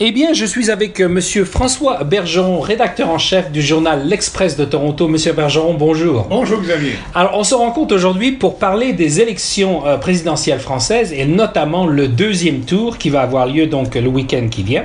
Eh 0.00 0.10
bien, 0.10 0.32
je 0.32 0.44
suis 0.44 0.72
avec 0.72 0.98
euh, 0.98 1.08
Monsieur 1.08 1.44
François 1.44 2.02
Bergeron, 2.02 2.58
rédacteur 2.58 3.10
en 3.10 3.18
chef 3.18 3.52
du 3.52 3.62
journal 3.62 4.08
L'Express 4.08 4.56
de 4.56 4.64
Toronto. 4.64 5.06
Monsieur 5.06 5.34
Bergeron, 5.34 5.74
bonjour. 5.74 6.26
Bonjour 6.28 6.60
Xavier. 6.60 6.94
Alors, 7.14 7.38
on 7.38 7.44
se 7.44 7.54
rencontre 7.54 7.94
aujourd'hui 7.94 8.32
pour 8.32 8.58
parler 8.58 8.92
des 8.92 9.20
élections 9.20 9.86
euh, 9.86 9.96
présidentielles 9.96 10.58
françaises 10.58 11.12
et 11.12 11.24
notamment 11.26 11.86
le 11.86 12.08
deuxième 12.08 12.62
tour 12.62 12.98
qui 12.98 13.08
va 13.08 13.20
avoir 13.20 13.46
lieu 13.46 13.68
donc 13.68 13.94
le 13.94 14.08
week-end 14.08 14.48
qui 14.50 14.64
vient. 14.64 14.84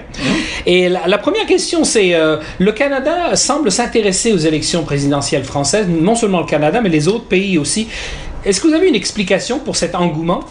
Et 0.67 0.90
la, 0.90 1.08
la 1.08 1.17
première 1.17 1.47
question, 1.47 1.83
c'est 1.85 2.13
euh, 2.13 2.37
le 2.60 2.71
Canada 2.71 3.35
semble 3.35 3.71
s'intéresser 3.71 4.31
aux 4.31 4.37
élections 4.37 4.83
présidentielles 4.83 5.44
françaises, 5.44 5.87
non 5.89 6.13
seulement 6.13 6.41
le 6.41 6.46
Canada, 6.46 6.81
mais 6.81 6.89
les 6.89 7.07
autres 7.07 7.26
pays 7.26 7.57
aussi. 7.57 7.87
Est-ce 8.46 8.62
que 8.62 8.67
vous 8.67 8.76
avez 8.76 8.87
une 8.87 8.96
explication 8.96 9.57
pour 9.57 9.76
cet 9.76 9.96
engouement? 9.96 10.41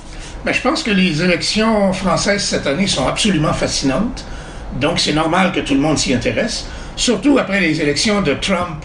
Ben, 0.44 0.52
je 0.52 0.60
pense 0.60 0.82
que 0.82 0.90
les 0.90 1.22
élections 1.22 1.92
françaises 1.92 2.42
cette 2.42 2.66
année 2.66 2.88
sont 2.88 3.06
absolument 3.06 3.52
fascinantes. 3.52 4.24
Donc, 4.76 5.00
c'est 5.00 5.12
normal 5.12 5.52
que 5.52 5.60
tout 5.60 5.74
le 5.74 5.80
monde 5.80 5.98
s'y 5.98 6.14
intéresse, 6.14 6.66
surtout 6.96 7.38
après 7.38 7.60
les 7.60 7.80
élections 7.80 8.22
de 8.22 8.34
Trump 8.34 8.84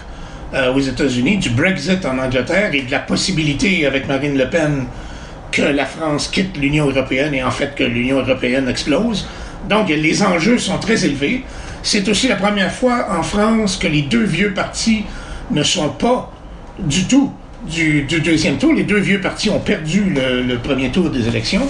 euh, 0.53 0.73
aux 0.73 0.79
États-Unis, 0.79 1.37
du 1.37 1.49
Brexit 1.49 2.05
en 2.05 2.17
Angleterre 2.17 2.73
et 2.73 2.81
de 2.81 2.91
la 2.91 2.99
possibilité 2.99 3.85
avec 3.85 4.07
Marine 4.07 4.37
Le 4.37 4.49
Pen 4.49 4.85
que 5.51 5.61
la 5.61 5.85
France 5.85 6.29
quitte 6.29 6.57
l'Union 6.57 6.89
européenne 6.89 7.33
et 7.33 7.43
en 7.43 7.51
fait 7.51 7.75
que 7.75 7.83
l'Union 7.83 8.19
européenne 8.19 8.67
explose. 8.67 9.27
Donc, 9.69 9.89
les 9.89 10.23
enjeux 10.23 10.57
sont 10.57 10.79
très 10.79 11.05
élevés. 11.05 11.43
C'est 11.83 12.07
aussi 12.07 12.27
la 12.27 12.35
première 12.37 12.71
fois 12.71 13.07
en 13.11 13.23
France 13.23 13.77
que 13.77 13.87
les 13.87 14.01
deux 14.01 14.23
vieux 14.23 14.53
partis 14.53 15.03
ne 15.51 15.63
sont 15.63 15.89
pas 15.89 16.31
du 16.79 17.05
tout 17.05 17.31
du, 17.69 18.03
deuxième 18.03 18.57
tour. 18.57 18.73
Les 18.73 18.83
deux 18.83 18.99
vieux 18.99 19.21
partis 19.21 19.49
ont 19.49 19.59
perdu 19.59 20.13
le 20.15 20.57
premier 20.57 20.89
tour 20.89 21.09
des 21.09 21.27
élections. 21.27 21.67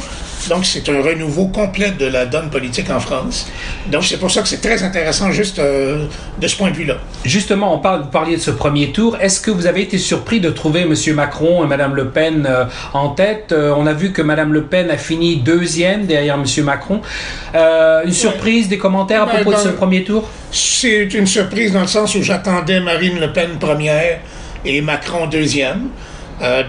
Donc, 0.50 0.66
c'est 0.66 0.88
un 0.90 1.02
renouveau 1.02 1.48
complet 1.48 1.92
de 1.92 2.05
la 2.05 2.26
donne 2.26 2.50
politique 2.50 2.90
en 2.90 3.00
France. 3.00 3.48
Donc, 3.88 4.04
c'est 4.04 4.18
pour 4.18 4.30
ça 4.30 4.42
que 4.42 4.48
c'est 4.50 4.59
très 4.62 4.84
intéressant 4.84 5.32
juste 5.32 5.58
euh, 5.59 6.06
de 6.40 6.48
ce 6.48 6.56
point 6.58 6.70
de 6.72 6.76
vue-là. 6.76 6.96
Justement, 7.23 7.73
on 7.73 7.80
parle, 7.80 8.02
vous 8.02 8.09
parliez 8.09 8.36
de 8.36 8.42
ce 8.42 8.52
premier 8.52 8.92
tour. 8.92 9.17
Est-ce 9.22 9.39
que 9.39 9.52
vous 9.52 9.67
avez 9.67 9.81
été 9.84 9.98
surpris 9.98 10.42
de 10.42 10.50
trouver 10.50 10.81
M. 10.81 10.94
Macron 11.16 11.64
et 11.64 11.67
Mme 11.67 11.95
Le 11.95 12.09
Pen 12.09 12.45
euh, 12.50 12.66
en 12.94 13.09
tête? 13.09 13.54
Euh, 13.54 13.73
On 13.78 13.88
a 13.88 13.94
vu 13.94 14.11
que 14.11 14.22
Mme 14.22 14.52
Le 14.54 14.64
Pen 14.64 14.89
a 14.92 14.98
fini 14.98 15.38
deuxième 15.38 16.06
derrière 16.06 16.36
M. 16.36 16.45
Macron. 16.66 17.02
Une 17.54 18.11
surprise, 18.11 18.67
des 18.67 18.78
commentaires 18.78 19.23
à 19.23 19.26
Ben, 19.28 19.31
propos 19.36 19.54
de 19.54 19.58
ce 19.58 19.67
le- 19.70 19.76
premier 19.76 20.04
tour? 20.04 20.28
C'est 20.52 21.06
une 21.14 21.28
surprise 21.28 21.72
dans 21.72 21.81
le 21.81 21.88
sens 21.88 22.16
où 22.16 22.22
j'attendais 22.22 22.80
Marine 22.81 23.20
Le 23.20 23.31
Pen 23.31 23.52
première 23.59 24.20
et 24.66 24.81
Macron 24.81 25.28
deuxième. 25.28 25.88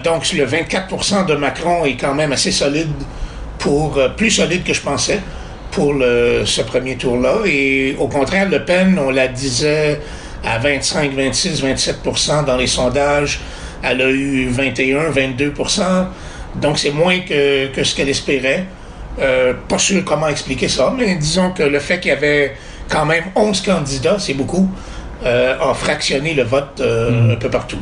Donc, 0.03 0.31
le 0.31 0.45
24% 0.45 1.25
de 1.25 1.35
Macron 1.35 1.83
est 1.85 1.95
quand 1.97 2.13
même 2.13 2.31
assez 2.31 2.51
solide 2.51 2.87
pour 3.65 3.97
euh, 3.97 4.09
plus 4.09 4.29
solide 4.29 4.63
que 4.63 4.73
je 4.73 4.81
pensais 4.81 5.19
pour 5.71 5.93
ce 5.99 6.61
premier 6.61 6.95
tour-là. 6.95 7.39
Et 7.45 7.97
au 7.99 8.07
contraire, 8.07 8.47
Le 8.47 8.63
Pen, 8.63 8.97
on 8.97 9.09
la 9.09 9.27
disait 9.27 9.99
à 10.41 10.57
25, 10.57 11.11
26, 11.11 11.61
27% 11.61 12.45
dans 12.45 12.55
les 12.55 12.67
sondages. 12.67 13.41
Elle 13.83 14.01
a 14.01 14.09
eu 14.09 14.47
21, 14.47 15.09
22% 15.09 15.81
Donc, 16.61 16.79
c'est 16.79 16.91
moins 16.91 17.19
que, 17.19 17.67
que 17.73 17.83
ce 17.83 17.93
qu'elle 17.93 18.07
espérait. 18.07 18.65
Euh, 19.19 19.53
pas 19.67 19.77
sûr 19.77 20.03
comment 20.03 20.27
expliquer 20.27 20.67
ça, 20.67 20.93
mais 20.95 21.15
disons 21.15 21.51
que 21.51 21.63
le 21.63 21.79
fait 21.79 21.99
qu'il 21.99 22.09
y 22.09 22.13
avait 22.13 22.53
quand 22.89 23.05
même 23.05 23.23
11 23.35 23.61
candidats, 23.61 24.17
c'est 24.19 24.33
beaucoup, 24.33 24.69
euh, 25.23 25.55
a 25.59 25.73
fractionné 25.73 26.33
le 26.33 26.43
vote 26.43 26.81
euh, 26.81 27.33
un 27.33 27.35
peu 27.35 27.49
partout. 27.49 27.77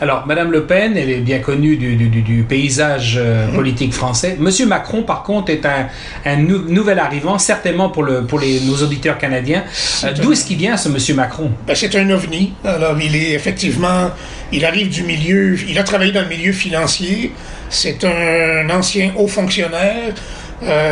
Alors, 0.00 0.26
Mme 0.26 0.50
Le 0.50 0.64
Pen, 0.64 0.96
elle 0.96 1.10
est 1.10 1.20
bien 1.20 1.38
connue 1.38 1.76
du, 1.76 1.96
du- 1.96 2.08
du- 2.08 2.22
du 2.22 2.42
paysage 2.42 3.16
euh, 3.18 3.46
politique 3.54 3.92
français. 3.92 4.36
M. 4.40 4.50
Macron, 4.68 5.02
par 5.02 5.22
contre, 5.22 5.50
est 5.50 5.64
un, 5.64 5.86
un 6.26 6.36
nou- 6.36 6.64
nouvel 6.68 6.98
arrivant, 6.98 7.38
certainement 7.38 7.88
pour, 7.88 8.02
le, 8.02 8.24
pour 8.24 8.40
les, 8.40 8.60
nos 8.60 8.76
auditeurs 8.82 9.18
canadiens. 9.18 9.62
Euh, 10.04 10.12
D'où 10.12 10.32
est-ce 10.32 10.44
qu'il 10.44 10.56
vient, 10.58 10.76
ce 10.76 10.88
M. 10.88 11.16
Macron? 11.16 11.50
Ben, 11.66 11.74
c'est 11.76 11.94
un 11.94 12.10
ovni. 12.10 12.54
Alors, 12.64 12.96
il 13.00 13.14
est 13.14 13.30
effectivement, 13.32 14.10
il 14.50 14.64
arrive 14.64 14.88
du 14.88 15.02
milieu, 15.04 15.56
il 15.68 15.78
a 15.78 15.84
travaillé 15.84 16.12
dans 16.12 16.22
le 16.22 16.28
milieu 16.28 16.52
financier. 16.52 17.32
C'est 17.70 18.04
un 18.04 18.68
ancien 18.70 19.12
haut 19.16 19.28
fonctionnaire. 19.28 20.12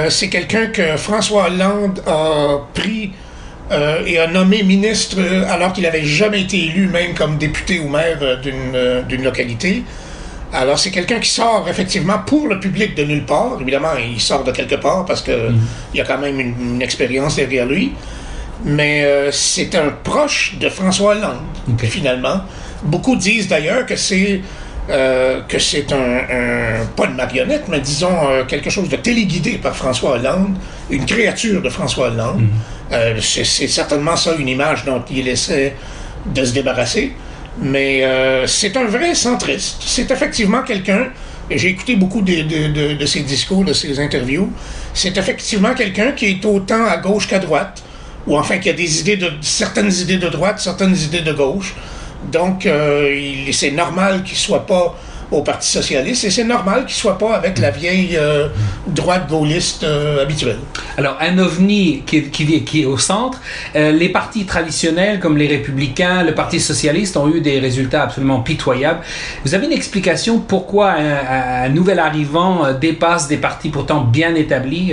C'est 0.09 0.28
quelqu'un 0.28 0.67
que 0.67 0.97
François 0.97 1.47
Hollande 1.47 2.03
a 2.07 2.59
pris 2.75 3.12
euh, 3.71 4.03
et 4.07 4.19
a 4.19 4.27
nommé 4.27 4.63
ministre 4.63 5.17
euh, 5.19 5.45
alors 5.49 5.73
qu'il 5.73 5.85
n'avait 5.85 6.05
jamais 6.05 6.43
été 6.43 6.65
élu, 6.67 6.89
même 6.89 7.15
comme 7.15 7.39
député 7.39 7.79
ou 7.79 7.89
maire 7.89 8.19
euh, 8.23 9.03
d'une 9.03 9.23
localité. 9.23 9.85
Alors, 10.53 10.79
c'est 10.79 10.91
quelqu'un 10.91 11.21
qui 11.21 11.31
sort 11.31 11.67
effectivement 11.69 12.19
pour 12.27 12.49
le 12.49 12.59
public 12.59 12.97
de 12.97 13.05
nulle 13.05 13.25
part. 13.25 13.59
Évidemment, 13.61 13.93
il 13.97 14.21
sort 14.21 14.43
de 14.43 14.51
quelque 14.51 14.75
part 14.75 15.05
parce 15.05 15.23
que 15.23 15.51
il 15.95 15.99
y 15.99 16.01
a 16.01 16.05
quand 16.05 16.19
même 16.19 16.41
une, 16.41 16.55
une 16.75 16.83
expérience 16.83 17.37
derrière 17.37 17.67
lui. 17.67 17.93
Mais 18.65 19.05
euh, 19.05 19.31
c'est 19.33 19.75
un 19.75 19.91
proche 20.05 20.57
de 20.61 20.69
François 20.69 21.15
Hollande, 21.15 21.39
finalement. 21.79 22.41
Beaucoup 22.83 23.17
disent 23.17 23.49
d'ailleurs 23.49 23.87
que 23.87 23.97
c'est 23.97 24.43
euh, 24.91 25.41
que 25.49 25.59
c'est 25.59 25.93
un, 25.93 25.97
un- 26.31 26.87
pas 26.97 27.06
une 27.06 27.15
marionnette, 27.15 27.65
mais 27.69 27.81
disons 27.81 28.28
euh, 28.28 28.45
quelque 28.45 28.71
chose 28.71 28.89
de 28.89 28.97
téléguidé 28.97 29.53
par 29.62 29.75
François 29.77 30.12
Hollande, 30.17 30.55
une 30.91 31.06
créature 31.06 31.62
de 31.62 31.69
François 31.71 32.09
Hollande. 32.09 32.43
Euh, 32.93 33.19
c'est 33.21 33.45
certainement 33.69 34.17
ça 34.17 34.34
une 34.37 34.49
image 34.49 34.84
dont 34.84 35.03
il 35.11 35.28
essaie 35.28 35.77
de 36.27 36.45
se 36.45 36.53
débarrasser. 36.53 37.12
Mais 37.62 38.05
c'est 38.47 38.77
un 38.77 38.84
vrai 38.87 39.15
centriste. 39.15 39.83
C'est 39.84 40.11
effectivement 40.11 40.62
quelqu'un, 40.62 41.09
et 41.51 41.59
j'ai 41.59 41.69
écouté 41.69 41.97
beaucoup 41.97 42.22
de, 42.22 42.43
de, 42.43 42.69
de- 42.72 42.95
de 42.95 43.07
ses 43.07 43.21
discours, 43.21 43.65
de 43.65 43.72
ses 43.72 43.99
interviews, 44.01 44.51
c'est 44.95 45.17
effectivement 45.19 45.75
quelqu'un 45.75 46.12
qui 46.12 46.27
est 46.27 46.45
autant 46.45 46.84
à 46.87 46.97
gauche 46.97 47.27
qu'à 47.28 47.39
droite, 47.39 47.83
ou 48.27 48.39
enfin 48.39 48.59
qui 48.59 48.71
a 48.71 48.72
des 48.72 49.01
idées 49.01 49.17
de 49.17 49.31
certaines 49.41 49.93
idées 49.93 50.19
de 50.19 50.28
droite, 50.28 50.59
certaines 50.61 50.97
idées 50.97 51.22
de 51.22 51.33
gauche. 51.33 51.75
Donc, 52.25 52.67
euh, 52.67 53.15
c'est 53.53 53.71
normal 53.71 54.23
qu'il 54.25 54.37
soit 54.37 54.67
pas 54.67 54.95
au 55.33 55.43
Parti 55.43 55.69
socialiste 55.71 56.25
et 56.25 56.31
c'est 56.31 56.43
normal 56.43 56.87
qu'il 56.87 56.97
soit 56.97 57.17
pas 57.17 57.37
avec 57.37 57.61
la 57.61 57.71
vieille 57.71 58.17
euh, 58.17 58.49
droite 58.89 59.29
gaulliste 59.29 59.85
euh, 59.85 60.23
habituelle. 60.25 60.59
Alors, 60.99 61.17
un 61.21 61.39
ovni 61.39 62.03
qui, 62.05 62.17
est- 62.17 62.31
qui 62.31 62.53
est- 62.53 62.63
qui 62.65 62.83
est 62.83 62.85
au 62.85 62.99
centre. 62.99 63.41
Euh, 63.77 63.93
les 63.93 64.09
partis 64.09 64.45
traditionnels, 64.45 65.21
comme 65.21 65.39
les 65.39 65.47
Républicains, 65.47 66.25
le 66.25 66.35
Parti 66.35 66.59
socialiste, 66.59 67.17
ont 67.17 67.33
eu 67.33 67.41
des 67.41 67.61
résultats 67.61 68.03
absolument 68.03 68.41
pitoyables. 68.41 69.03
Vous 69.45 69.55
avez 69.55 69.67
une 69.67 69.73
explication 69.73 70.41
pourquoi 70.41 70.95
un, 70.95 71.69
nouvel 71.69 72.01
arrivant 72.01 72.73
dépasse 72.73 73.29
des 73.29 73.37
partis 73.37 73.69
pourtant 73.69 74.01
bien 74.01 74.35
établis 74.35 74.93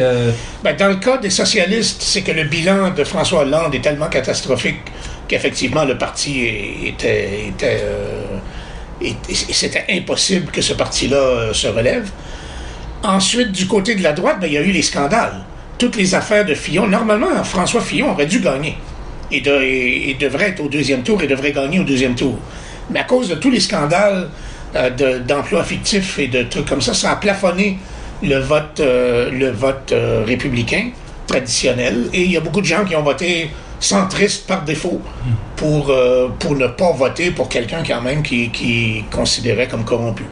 Ben, 0.64 0.76
dans 0.78 0.88
le 0.90 0.98
cas 0.98 1.18
des 1.18 1.32
socialistes, 1.32 2.04
c'est 2.04 2.22
que 2.22 2.32
le 2.32 2.44
bilan 2.44 2.92
de 2.96 3.04
François 3.04 3.42
Hollande 3.42 3.74
est 3.74 3.82
tellement 3.82 4.08
catastrophique 4.08 4.82
qu'effectivement 5.28 5.84
le 5.86 5.98
parti 5.98 6.46
était, 6.86 7.54
euh, 7.64 8.22
c'était 9.32 9.86
impossible 9.90 10.52
que 10.52 10.62
ce 10.62 10.74
parti-là 10.74 11.18
euh, 11.18 11.54
se 11.54 11.68
relève. 11.68 12.10
Ensuite, 13.04 13.52
du 13.52 13.68
côté 13.68 13.96
de 13.96 14.04
la 14.04 14.14
droite, 14.14 14.38
ben, 14.40 14.48
il 14.48 14.54
y 14.54 14.58
a 14.58 14.62
eu 14.62 14.72
les 14.72 14.82
scandales. 14.82 15.44
Toutes 15.78 15.96
les 15.96 16.16
affaires 16.16 16.46
de 16.46 16.56
Fillon. 16.56 16.88
Normalement, 16.88 17.44
François 17.44 17.82
Fillon 17.82 18.12
aurait 18.12 18.26
dû 18.26 18.40
gagner. 18.40 18.76
Et 19.32 19.42
devrait 20.20 20.50
être 20.50 20.62
au 20.62 20.70
deuxième 20.70 21.04
tour 21.04 21.22
et 21.22 21.28
devrait 21.28 21.52
gagner 21.52 21.80
au 21.80 21.84
deuxième 21.84 22.16
tour. 22.16 22.38
Mais 22.90 23.00
à 23.00 23.04
cause 23.04 23.28
de 23.30 23.36
tous 23.36 23.52
les 23.52 23.60
scandales 23.60 24.30
euh, 24.76 24.90
de- 24.90 25.20
d'emplois 25.20 25.64
fictifs 25.64 26.18
et 26.18 26.28
de 26.28 26.44
trucs 26.44 26.66
comme 26.66 26.82
ça, 26.82 26.94
ça 26.94 27.12
a 27.12 27.16
plafonné 27.18 27.78
le 28.24 28.40
vote, 28.40 28.80
le 28.82 29.52
vote 29.52 29.94
républicain 30.26 30.90
traditionnel. 31.28 32.10
Et 32.14 32.24
il 32.24 32.32
y 32.32 32.38
a 32.38 32.40
beaucoup 32.40 32.62
de 32.62 32.66
gens 32.66 32.84
qui 32.84 32.96
ont 32.96 33.04
voté 33.04 33.52
centriste 33.80 34.48
par 34.48 34.64
défaut 34.64 35.02
pour, 35.56 35.90
euh, 35.90 36.30
pour 36.40 36.56
ne 36.56 36.68
pas 36.68 36.92
voter 36.92 37.32
pour 37.32 37.50
quelqu'un 37.50 37.84
quand 37.88 38.02
même 38.02 38.24
qui, 38.24 38.50
qui 38.50 39.04
considérait 39.12 39.68
comme 39.68 39.84
corrompu. 39.84 40.24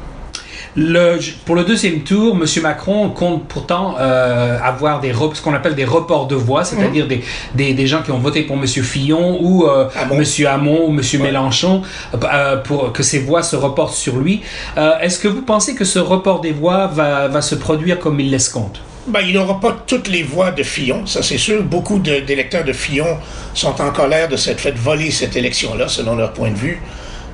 Le, 0.78 1.20
pour 1.46 1.56
le 1.56 1.64
deuxième 1.64 2.02
tour, 2.02 2.36
M. 2.36 2.44
Macron 2.62 3.10
compte 3.10 3.48
pourtant 3.48 3.96
euh, 3.98 4.60
avoir 4.62 5.00
des 5.00 5.14
ce 5.34 5.42
qu'on 5.42 5.54
appelle 5.54 5.74
des 5.74 5.86
reports 5.86 6.28
de 6.28 6.36
voix, 6.36 6.66
c'est-à-dire 6.66 7.08
des, 7.08 7.24
des, 7.54 7.74
des 7.74 7.88
gens 7.88 8.02
qui 8.02 8.12
ont 8.12 8.18
voté 8.18 8.42
pour 8.42 8.58
M. 8.58 8.68
Fillon 8.68 9.38
ou 9.42 9.66
euh, 9.66 9.88
Hamon. 9.96 10.20
M. 10.20 10.48
Hamon 10.48 10.86
ou 10.88 10.90
M. 10.90 10.98
Ouais. 11.00 11.18
Mélenchon 11.20 11.82
euh, 12.14 12.58
pour 12.58 12.92
que 12.92 13.04
ces 13.04 13.20
voix 13.20 13.42
se 13.42 13.56
reportent 13.56 13.96
sur 13.96 14.18
lui. 14.18 14.42
Est-ce 14.76 15.18
que 15.18 15.30
vous 15.30 15.44
pensez 15.44 15.76
que 15.76 15.86
ce 15.86 16.00
report 16.00 16.42
des 16.42 16.52
voix 16.52 16.88
va, 16.88 17.30
va 17.30 17.42
se 17.42 17.56
produire 17.56 17.98
comme 17.98 18.20
il 18.20 18.30
l'escompte? 18.30 18.82
Ben, 19.08 19.22
il 19.22 19.36
n'aura 19.36 19.60
pas 19.60 19.78
toutes 19.86 20.08
les 20.08 20.24
voix 20.24 20.50
de 20.50 20.64
Fillon, 20.64 21.06
ça 21.06 21.22
c'est 21.22 21.38
sûr. 21.38 21.62
Beaucoup 21.62 22.00
d'électeurs 22.00 22.64
de 22.64 22.74
Fillon 22.74 23.20
sont 23.54 23.80
en 23.80 23.92
colère 23.92 24.28
de 24.30 24.36
s'être 24.36 24.60
fait 24.60 24.76
voler 24.76 25.12
cette 25.12 25.36
élection-là, 25.36 25.88
selon 25.88 26.16
leur 26.16 26.34
point 26.34 26.50
de 26.50 26.58
vue. 26.58 26.82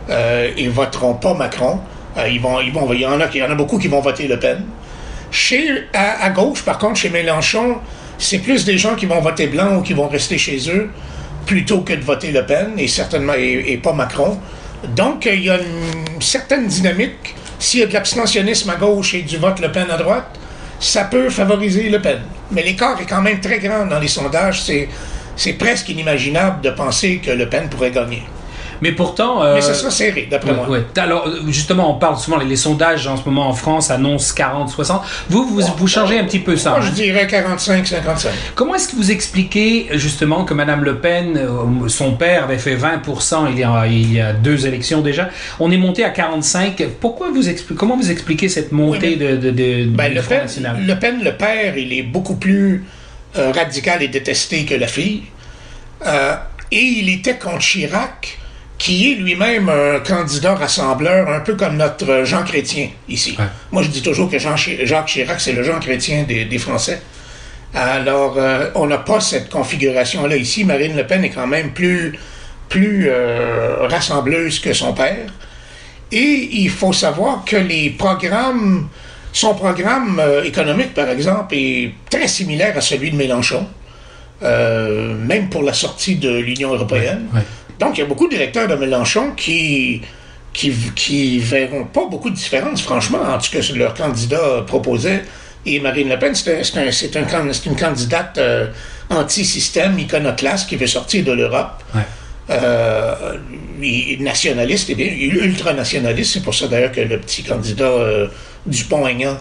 Euh, 0.09 0.51
ils 0.57 0.69
voteront 0.69 1.13
pas 1.13 1.33
Macron. 1.33 1.79
Euh, 2.18 2.27
ils 2.27 2.41
vont, 2.41 2.59
il, 2.59 3.00
y 3.00 3.06
en 3.06 3.21
a, 3.21 3.27
il 3.33 3.39
y 3.39 3.44
en 3.44 3.50
a 3.50 3.56
beaucoup 3.56 3.79
qui 3.79 3.88
vont 3.88 4.01
voter 4.01 4.27
Le 4.27 4.38
Pen. 4.38 4.65
Chez, 5.31 5.88
à, 5.94 6.29
gauche, 6.31 6.63
par 6.63 6.77
contre, 6.77 7.00
chez 7.00 7.09
Mélenchon, 7.09 7.77
c'est 8.18 8.39
plus 8.39 8.65
des 8.65 8.77
gens 8.77 8.95
qui 8.95 9.06
vont 9.06 9.21
voter 9.21 9.47
blanc 9.47 9.77
ou 9.77 9.81
qui 9.81 9.94
vont 9.94 10.09
rester 10.09 10.38
chez 10.38 10.69
eux 10.69 10.89
plutôt 11.45 11.81
que 11.81 11.94
de 11.94 12.03
voter 12.03 12.33
Le 12.33 12.45
Pen 12.45 12.73
et 12.77 12.89
certainement 12.89 13.33
et, 13.38 13.63
et 13.65 13.77
pas 13.77 13.94
Macron. 13.94 14.38
Donc, 14.94 15.25
il 15.25 15.45
y 15.45 15.50
a 15.50 15.56
une 15.56 16.21
certaine 16.21 16.68
dynamique. 16.68 17.33
S'il 17.59 17.79
y 17.79 17.83
a 17.83 17.85
de 17.85 17.94
l'abstentionnisme 17.94 18.69
à 18.71 18.75
gauche 18.75 19.13
et 19.13 19.21
du 19.21 19.38
vote 19.38 19.62
Le 19.62 19.71
Pen 19.71 19.89
à 19.89 19.95
droite, 19.95 20.38
ça 20.81 21.06
peut 21.06 21.30
favoriser 21.30 21.89
Le 21.89 22.01
Pen. 22.01 22.19
Mais 22.51 22.63
l'écart 22.63 23.00
est 23.00 23.06
quand 23.06 23.22
même 23.22 23.39
très 23.39 23.60
grand 23.60 23.86
dans 23.86 24.00
les 24.00 24.07
sondages. 24.07 24.63
C'est 24.63 25.54
presque 25.54 25.89
inimaginable 25.89 26.62
de 26.62 26.72
penser 26.72 27.22
que 27.24 27.31
Le 27.31 27.48
Pen 27.48 27.69
pourrait 27.69 27.92
gagner. 27.92 28.24
Mais 28.81 28.92
pourtant. 28.92 29.44
Euh, 29.44 29.56
Mais 29.56 29.62
ce 29.62 29.74
sera 29.74 29.92
serré, 29.92 30.28
d'après 30.30 30.54
moi. 30.54 30.68
Alors, 30.98 31.30
justement, 31.48 31.95
on 31.95 32.00
parle 32.00 32.18
souvent, 32.18 32.38
les, 32.38 32.56
sondages 32.56 33.07
en 33.07 33.16
ce 33.16 33.24
moment 33.25 33.48
en 33.48 33.54
France 33.54 33.92
annoncent 33.92 34.33
40, 34.36 34.69
60. 34.69 35.01
Vous, 35.30 35.45
vous, 35.45 35.62
vous 35.78 35.88
changez 35.88 36.19
un 36.19 36.25
petit 36.25 36.39
peu 36.39 36.57
ça. 36.57 36.72
Moi, 36.72 36.81
je 36.81 36.88
hein? 36.88 36.94
dirais 36.94 37.28
45, 37.28 37.86
55. 37.88 38.31
Comment 38.56 38.75
est-ce 38.75 38.89
que 38.89 38.95
vous 38.95 39.12
expliquez, 39.12 39.88
justement, 39.94 40.44
que 40.45 40.54
Mme 40.54 40.83
Le 40.83 40.98
Pen, 40.98 41.38
euh, 41.38 41.88
son 41.88 42.13
père 42.13 42.45
avait 42.45 42.57
fait 42.57 42.75
20% 42.75 43.51
il 43.51 43.60
y, 43.60 43.63
a, 43.63 43.86
il 43.88 44.13
y 44.13 44.19
a 44.19 44.33
deux 44.33 44.66
élections 44.66 45.01
déjà, 45.01 45.30
on 45.60 45.72
est 45.72 45.78
monté 45.78 46.04
à 46.04 46.10
45. 46.10 46.83
Pourquoi 47.00 47.30
vous 47.30 47.50
expliquez, 47.50 47.78
comment 47.78 47.98
vous 47.98 48.12
expliquez 48.12 48.50
cette 48.50 48.72
montée 48.72 49.16
de, 49.16 49.38
de, 49.38 49.51
de, 49.51 49.86
ben, 49.86 50.13
le, 50.13 50.22
Pen, 50.22 50.48
le 50.88 50.95
Pen, 50.95 51.24
le 51.24 51.33
père, 51.33 51.78
il 51.78 51.94
est 51.94 52.04
beaucoup 52.04 52.36
plus 52.36 52.86
euh, 53.38 53.51
radical 53.51 54.01
et 54.01 54.07
détesté 54.07 54.66
que 54.66 54.75
la 54.75 54.88
fille. 54.88 55.24
et 56.72 56.80
il 56.80 57.10
était 57.10 57.36
contre 57.38 57.60
Chirac 57.60 58.41
qui 58.81 59.12
est 59.12 59.16
lui-même 59.16 59.69
un 59.69 60.00
candidat 60.00 60.56
rassembleur, 60.56 61.30
un 61.30 61.42
peu 61.42 61.54
comme 61.54 61.78
notre 61.78 62.24
Jean 62.24 62.42
Chrétien 62.42 62.89
ici. 63.07 63.38
Moi, 63.72 63.83
je 63.83 63.89
dis 63.89 64.01
toujours 64.01 64.28
que 64.28 64.39
Jean 64.39 64.56
Jacques 64.56 65.06
Chirac, 65.06 65.39
c'est 65.39 65.54
le 65.54 65.62
Jean 65.62 65.80
Chrétien 65.80 66.24
des, 66.24 66.57
Français. 66.57 67.00
Alors, 67.75 68.38
euh, 68.38 68.72
on 68.74 68.88
n'a 68.88 68.98
pas 68.98 69.19
cette 69.19 69.50
configuration-là 69.50 70.36
ici. 70.36 70.63
Marine 70.63 70.98
Le 70.98 71.06
Pen 71.06 71.24
est 71.24 71.30
quand 71.30 71.45
même 71.45 71.74
plus, 71.74 72.18
plus 72.69 73.07
euh, 73.07 73.86
rassembleuse 73.88 74.60
que 74.60 74.74
son 74.74 74.94
père. 74.94 75.31
Et 76.12 76.50
il 76.51 76.72
faut 76.72 76.92
savoir 76.92 77.45
que 77.45 77.57
les 77.57 77.92
programmes, 77.92 78.89
son 79.31 79.54
programme 79.54 80.19
euh, 80.19 80.44
économique, 80.44 80.95
par 80.95 81.07
exemple, 81.07 81.54
est 81.54 81.92
très 82.10 82.28
similaire 82.28 82.75
à 82.75 82.81
celui 82.81 83.12
de 83.12 83.16
Mélenchon, 83.16 83.68
même 84.42 85.50
pour 85.51 85.62
la 85.62 85.74
sortie 85.74 86.16
de 86.16 86.31
l'Union 86.39 86.74
européenne. 86.74 87.28
Donc, 87.81 87.98
il 87.98 88.01
y 88.01 88.04
a 88.04 88.06
beaucoup 88.06 88.28
d'électeurs 88.28 88.68
de 88.68 88.75
Mélenchon 88.75 89.31
qui, 89.36 90.01
qui, 90.54 90.72
qui 90.95 91.39
verront 91.39 91.86
pas 91.86 92.06
beaucoup 92.06 92.30
de 92.30 92.36
différence, 92.36 92.83
franchement, 92.83 93.22
entre 93.28 93.44
ce 93.44 93.74
que 93.74 93.78
leur 93.78 93.95
candidat 93.95 94.63
proposait 94.68 95.24
et 95.66 95.80
Marine 95.80 96.07
Le 96.10 96.19
Pen. 96.19 96.36
C'est 96.36 97.16
un, 97.18 97.51
une 97.66 97.75
candidate 97.75 98.38
euh, 98.38 98.68
anti-système, 99.10 99.98
iconoclaste, 99.98 100.69
qui 100.69 100.75
veut 100.75 100.86
sortir 100.86 101.25
de 101.25 101.31
l'Europe. 101.31 101.83
Euh, 102.51 103.38
nationaliste, 104.19 104.92
et 104.92 104.95
bien, 104.95 105.07
ultranationaliste. 105.07 106.33
C'est 106.33 106.44
pour 106.44 106.54
ça 106.54 106.68
d'ailleurs 106.68 106.92
que 106.92 107.01
le 107.01 107.18
petit 107.18 107.42
candidat 107.42 107.86
euh, 107.86 108.28
Dupont-Aignan, 108.68 109.38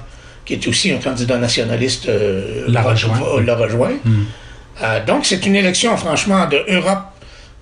qui 0.46 0.54
est 0.54 0.66
aussi 0.66 0.90
un 0.92 0.98
candidat 0.98 1.36
nationaliste, 1.36 2.08
l'a 2.68 2.82
rejoint. 2.82 3.90
Hmm. 4.02 4.24
donc, 5.06 5.26
c'est 5.26 5.44
une 5.44 5.56
élection, 5.56 5.94
franchement, 5.98 6.46
de 6.46 6.64
Europe 6.68 7.04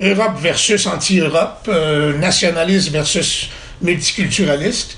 Europe 0.00 0.38
versus 0.40 0.86
anti-Europe, 0.86 1.68
euh, 1.68 2.16
nationaliste 2.18 2.90
versus 2.90 3.50
multiculturaliste. 3.82 4.96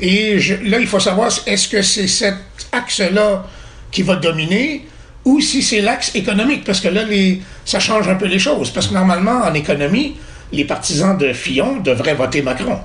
Et 0.00 0.38
là, 0.64 0.78
il 0.78 0.86
faut 0.86 1.00
savoir, 1.00 1.30
est-ce 1.46 1.68
que 1.68 1.82
c'est 1.82 2.08
cet 2.08 2.36
axe-là 2.72 3.46
qui 3.90 4.02
va 4.02 4.16
dominer 4.16 4.86
ou 5.24 5.40
si 5.40 5.62
c'est 5.62 5.82
l'axe 5.82 6.14
économique? 6.14 6.64
Parce 6.64 6.80
que 6.80 6.88
là, 6.88 7.04
les, 7.04 7.42
ça 7.66 7.80
change 7.80 8.08
un 8.08 8.14
peu 8.14 8.26
les 8.26 8.38
choses. 8.38 8.70
Parce 8.70 8.86
que 8.86 8.94
normalement, 8.94 9.42
en 9.44 9.52
économie, 9.52 10.16
les 10.52 10.64
partisans 10.64 11.16
de 11.18 11.32
Fillon 11.34 11.80
devraient 11.80 12.14
voter 12.14 12.40
Macron. 12.40 12.78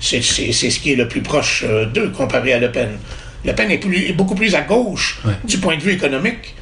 C'est 0.00 0.22
ce 0.22 0.80
qui 0.80 0.92
est 0.92 0.96
le 0.96 1.06
plus 1.08 1.20
proche 1.20 1.64
euh, 1.68 1.84
d'eux 1.86 2.08
comparé 2.08 2.54
à 2.54 2.58
Le 2.58 2.72
Pen. 2.72 2.98
Le 3.44 3.52
Pen 3.54 3.70
est, 3.70 4.12
beaucoup 4.14 4.34
plus 4.34 4.54
à 4.54 4.62
gauche 4.62 5.20
du 5.44 5.58
point 5.58 5.76
de 5.76 5.82
vue 5.82 5.92
économique, 5.92 6.54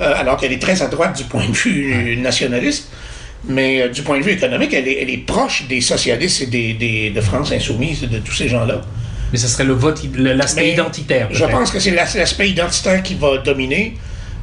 euh, 0.00 0.12
alors 0.16 0.36
qu'elle 0.36 0.52
est 0.52 0.62
très 0.62 0.80
à 0.82 0.86
droite 0.86 1.16
du 1.16 1.24
point 1.24 1.46
de 1.46 1.52
vue 1.52 2.16
nationaliste. 2.16 2.88
Mais 3.44 3.82
euh, 3.82 3.88
du 3.88 4.02
point 4.02 4.18
de 4.18 4.22
vue 4.22 4.32
économique, 4.32 4.74
elle 4.74 4.88
est, 4.88 5.26
proche 5.26 5.66
des 5.68 5.80
socialistes 5.80 6.42
et 6.42 6.74
des, 6.74 7.10
de 7.10 7.20
France 7.20 7.52
insoumise, 7.52 8.02
de 8.02 8.18
tous 8.18 8.34
ces 8.34 8.48
gens-là. 8.48 8.80
Mais 9.32 9.38
ce 9.38 9.48
serait 9.48 9.64
le 9.64 9.72
vote, 9.72 10.02
l'aspect 10.16 10.72
identitaire. 10.72 11.28
Je 11.30 11.44
pense 11.44 11.70
que 11.70 11.78
c'est 11.78 11.92
l'aspect 11.92 12.50
identitaire 12.50 13.02
qui 13.02 13.14
va 13.14 13.38
dominer 13.38 13.96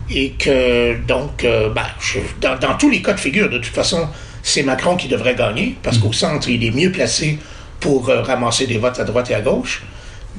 et 0.10 0.32
que, 0.32 0.98
donc, 1.06 1.44
euh, 1.44 1.70
ben, 1.70 1.86
dans, 2.42 2.76
tous 2.78 2.90
les 2.90 3.02
cas 3.02 3.14
de 3.14 3.20
figure, 3.20 3.50
de 3.50 3.58
toute 3.58 3.74
façon, 3.74 4.08
c'est 4.42 4.64
Macron 4.64 4.96
qui 4.96 5.08
devrait 5.08 5.36
gagner 5.36 5.76
parce 5.84 5.98
qu'au 5.98 6.14
centre, 6.14 6.50
il 6.50 6.64
est 6.64 6.72
mieux 6.72 6.92
placé 6.92 7.38
pour 7.80 8.10
euh, 8.10 8.22
ramasser 8.22 8.66
des 8.66 8.78
votes 8.78 9.00
à 9.00 9.04
droite 9.04 9.30
et 9.30 9.36
à 9.36 9.42
gauche. 9.42 9.84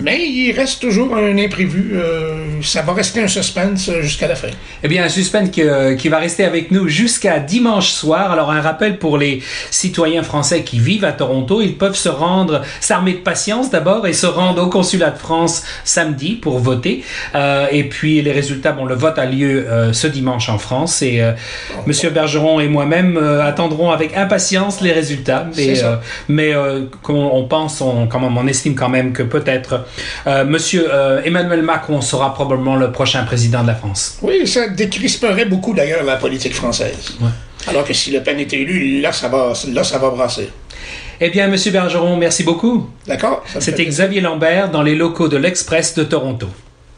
Mais 0.00 0.28
il 0.28 0.52
reste 0.52 0.80
toujours 0.80 1.16
un 1.16 1.36
imprévu. 1.38 1.92
Euh, 1.94 2.60
ça 2.62 2.82
va 2.82 2.92
rester 2.92 3.20
un 3.20 3.28
suspense 3.28 3.90
jusqu'à 4.00 4.28
la 4.28 4.36
fin. 4.36 4.48
Eh 4.82 4.88
bien, 4.88 5.04
un 5.04 5.08
suspense 5.08 5.48
euh, 5.58 5.96
qui 5.96 6.08
va 6.08 6.18
rester 6.18 6.44
avec 6.44 6.70
nous 6.70 6.86
jusqu'à 6.88 7.40
dimanche 7.40 7.90
soir. 7.90 8.30
Alors, 8.30 8.50
un 8.50 8.60
rappel 8.60 8.98
pour 8.98 9.18
les 9.18 9.42
citoyens 9.70 10.22
français 10.22 10.62
qui 10.62 10.78
vivent 10.78 11.04
à 11.04 11.12
Toronto. 11.12 11.60
Ils 11.60 11.76
peuvent 11.76 11.96
se 11.96 12.08
rendre, 12.08 12.62
s'armer 12.80 13.14
de 13.14 13.18
patience 13.18 13.70
d'abord 13.70 14.06
et 14.06 14.12
se 14.12 14.26
rendre 14.26 14.62
au 14.62 14.68
consulat 14.68 15.10
de 15.10 15.18
France 15.18 15.64
samedi 15.84 16.34
pour 16.34 16.58
voter. 16.58 17.02
Euh, 17.34 17.66
et 17.72 17.84
puis, 17.84 18.22
les 18.22 18.32
résultats, 18.32 18.72
bon, 18.72 18.84
le 18.84 18.94
vote 18.94 19.18
a 19.18 19.26
lieu 19.26 19.66
ce 19.92 20.06
dimanche 20.06 20.48
en 20.48 20.58
France. 20.58 21.02
Et 21.02 21.22
Monsieur 21.86 22.10
Bergeron 22.10 22.60
et 22.60 22.68
moi-même 22.68 23.16
attendrons 23.16 23.90
avec 23.90 24.16
impatience 24.16 24.80
les 24.80 24.92
résultats. 24.92 25.46
Mais, 25.56 25.74
mais 26.28 26.54
on, 27.08 27.44
pense, 27.44 27.80
on, 27.80 28.06
quand 28.06 28.20
même, 28.20 28.36
on 28.36 28.46
estime 28.46 28.74
quand 28.74 28.88
même 28.88 29.12
que 29.12 29.22
peut-être 29.22 29.74
euh, 29.74 29.78
Monsieur 30.46 30.86
euh, 30.92 31.22
Emmanuel 31.24 31.62
Macron 31.62 32.00
sera 32.00 32.34
probablement 32.34 32.76
le 32.76 32.92
prochain 32.92 33.24
président 33.24 33.62
de 33.62 33.68
la 33.68 33.74
France. 33.74 34.18
Oui, 34.22 34.46
ça 34.46 34.68
décrisperait 34.68 35.44
beaucoup 35.46 35.74
d'ailleurs 35.74 36.04
la 36.04 36.16
politique 36.16 36.54
française. 36.54 37.16
Alors 37.66 37.84
que 37.84 37.92
si 37.92 38.10
Le 38.10 38.22
Pen 38.22 38.38
était 38.38 38.60
élu, 38.60 39.00
là 39.00 39.12
ça 39.12 39.28
va, 39.28 39.52
là, 39.72 39.84
ça 39.84 39.98
va 39.98 40.10
brasser. 40.10 40.50
Eh 41.20 41.30
bien, 41.30 41.48
Monsieur 41.48 41.72
Bergeron, 41.72 42.16
merci 42.16 42.44
beaucoup. 42.44 42.88
D'accord. 43.06 43.42
C'était 43.58 43.84
Xavier 43.84 44.20
Lambert 44.20 44.70
dans 44.70 44.82
les 44.82 44.94
locaux 44.94 45.26
de 45.26 45.36
l'Express 45.36 45.94
de 45.94 46.04
Toronto. 46.04 46.48